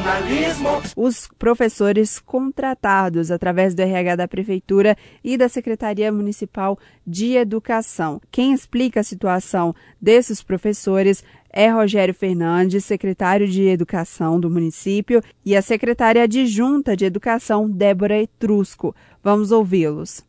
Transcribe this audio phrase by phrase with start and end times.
[0.00, 0.82] jornalismo.
[0.96, 8.20] Os professores contratados através do RH da Prefeitura e da Secretaria Municipal de Educação.
[8.30, 15.56] Quem explica a situação desses professores é Rogério Fernandes, secretário de Educação do município, e
[15.56, 18.94] a secretária adjunta de Educação, Débora Etrusco.
[19.22, 20.22] Vamos ouvi-los.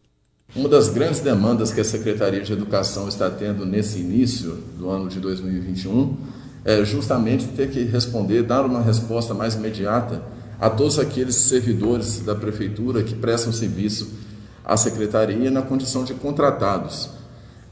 [0.54, 5.08] Uma das grandes demandas que a Secretaria de Educação está tendo nesse início do ano
[5.08, 6.18] de 2021
[6.64, 10.22] é justamente ter que responder, dar uma resposta mais imediata
[10.60, 14.10] a todos aqueles servidores da Prefeitura que prestam serviço
[14.64, 17.22] à Secretaria na condição de contratados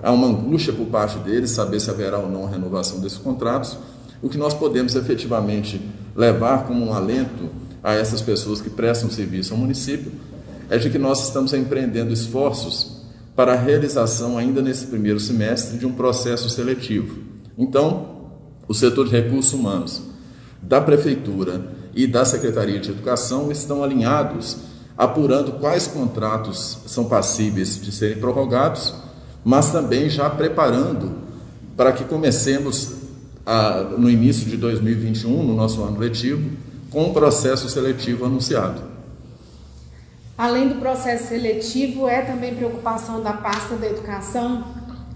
[0.02, 3.78] Há uma angústia por parte deles saber se haverá ou não renovação desses contratos.
[4.22, 5.82] O que nós podemos efetivamente
[6.16, 7.50] levar como um alento
[7.84, 10.12] a essas pessoas que prestam serviço ao município
[10.70, 13.00] é de que nós estamos empreendendo esforços
[13.36, 17.20] para a realização, ainda nesse primeiro semestre, de um processo seletivo.
[17.58, 18.19] Então,
[18.70, 20.02] o setor de recursos humanos
[20.62, 24.56] da Prefeitura e da Secretaria de Educação estão alinhados,
[24.98, 28.94] apurando quais contratos são passíveis de serem prorrogados
[29.44, 31.14] mas também já preparando
[31.76, 32.94] para que comecemos
[33.46, 36.52] a, no início de 2021, no nosso ano letivo,
[36.90, 38.82] com o processo seletivo anunciado.
[40.38, 44.64] Além do processo seletivo, é também preocupação da pasta da educação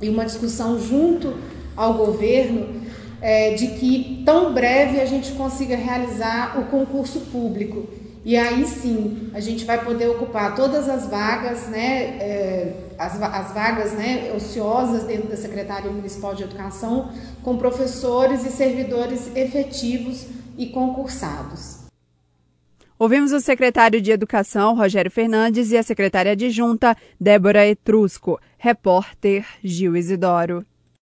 [0.01, 1.33] e uma discussão junto
[1.75, 2.81] ao governo
[3.23, 7.87] é, de que tão breve a gente consiga realizar o concurso público.
[8.25, 13.53] E aí sim a gente vai poder ocupar todas as vagas, né, é, as, as
[13.53, 20.27] vagas né, ociosas dentro da Secretaria Municipal de Educação, com professores e servidores efetivos
[20.57, 21.79] e concursados.
[22.99, 28.39] Ouvimos o secretário de Educação, Rogério Fernandes, e a secretária adjunta, Débora Etrusco.
[28.57, 30.65] Repórter Gil Isidoro.